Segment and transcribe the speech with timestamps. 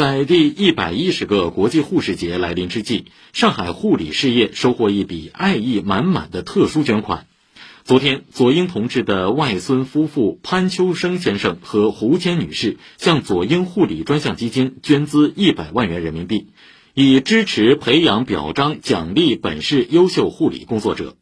[0.00, 3.04] 在第一百一十个国际护士节来临之际，
[3.34, 7.26] 上海护理事业收获一笔爱意满满的特殊捐款。
[7.84, 16.46] 昨天，左英同志的外孙夫妇潘秋生先生和胡谦女士向左英护理专项基金捐资一百万元人民币，
[16.94, 21.14] 以支持培养、表彰、奖励本市优秀护理工作者。